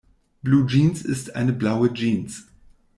Bluejeans 0.41 1.03
ist 1.05 1.35
eine 1.35 1.53
blaue 1.53 1.93
Jeans. 1.93 2.47